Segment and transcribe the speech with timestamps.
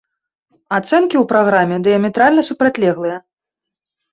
[0.77, 3.17] Ацэнкі ў праграмы дыяметральна супрацьлеглыя.